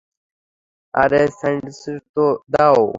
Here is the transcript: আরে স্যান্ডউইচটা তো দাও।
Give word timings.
আরে 0.93 1.21
স্যান্ডউইচটা 1.39 1.93
তো 2.15 2.25
দাও। 2.53 2.81